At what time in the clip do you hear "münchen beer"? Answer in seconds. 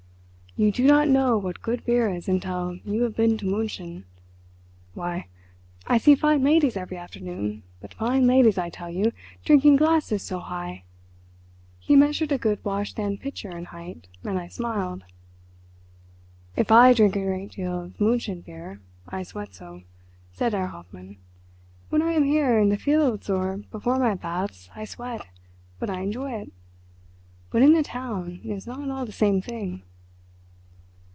17.97-18.81